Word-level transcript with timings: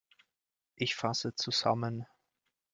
Ich 0.77 0.95
fasse 0.95 1.33
zusammen. 1.35 2.07